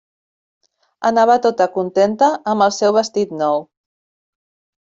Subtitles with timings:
[1.09, 3.63] Anava tota contenta amb el seu vestit nou.